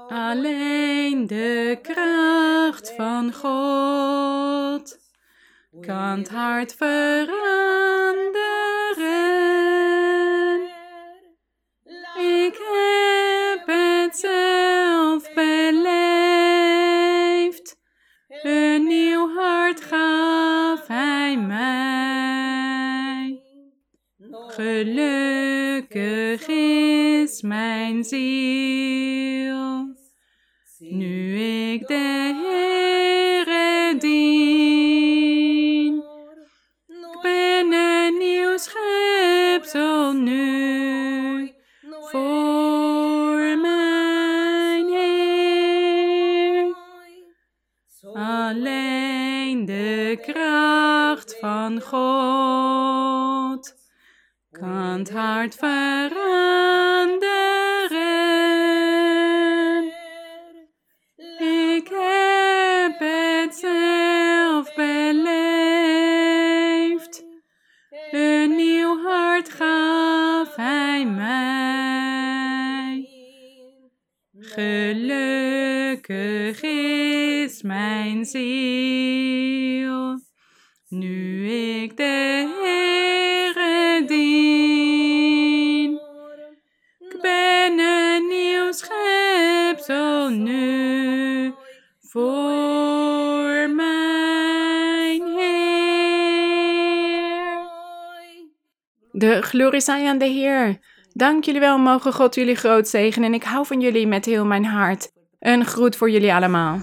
Alleen 0.09 1.27
de 1.27 1.79
kracht 1.83 2.93
van 2.97 3.33
God 3.33 4.99
kan 5.81 6.19
het 6.19 6.29
hart 6.29 6.75
veranderen. 6.75 7.43
Ik 12.17 12.55
heb 12.57 13.67
het 13.67 14.17
zelf 14.17 15.35
beleefd. 15.35 15.77
Een 18.43 18.87
nieuw 18.87 19.35
hart 19.35 19.81
gaf 19.81 20.87
hij 20.87 21.37
mij. 21.37 21.83
Gelukkig 24.49 26.47
is 26.49 27.43
mijn 27.43 28.05
ziel. 28.05 29.14
De 31.87 32.33
Heere 32.43 33.99
dien. 33.99 35.95
Ik 36.87 37.19
ben 37.23 37.73
een 37.73 38.19
nieuw 38.19 38.59
schepsel 38.59 40.13
nu. 40.13 41.53
Voor 42.11 43.59
mijn 43.59 44.89
Heer. 44.89 46.75
Alleen 48.13 49.65
de 49.65 50.19
kracht 50.23 51.39
van 51.41 51.81
God 51.81 53.75
kan 54.51 54.99
het 54.99 55.11
hart 55.11 55.55
Is 76.35 77.63
mijn 77.63 78.25
ziel, 78.25 80.21
nu 80.89 81.49
ik 81.83 81.97
de 81.97 82.53
Heere 82.63 84.05
dien. 84.07 85.93
Ik 86.99 87.19
ben 87.23 87.79
een 87.79 88.27
nieuw 88.29 88.73
schepsel 88.73 90.29
nu 90.29 91.53
voor 92.01 93.71
mijn 93.71 95.23
Heer. 95.37 96.53
De 99.13 99.43
glorie 99.43 99.81
zij 99.81 100.07
aan 100.07 100.19
de 100.19 100.25
Heer. 100.25 100.79
Dank 101.13 101.45
jullie 101.45 101.61
wel, 101.61 101.79
mogen 101.79 102.13
God 102.13 102.35
jullie 102.35 102.57
groot 102.57 102.89
zegenen 102.89 103.29
en 103.29 103.35
ik 103.35 103.45
hou 103.45 103.67
van 103.67 103.81
jullie 103.81 104.07
met 104.07 104.25
heel 104.25 104.45
mijn 104.45 104.65
hart. 104.65 105.13
Een 105.45 105.65
groet 105.65 105.97
voor 105.97 106.11
jullie 106.11 106.35
allemaal. 106.35 106.79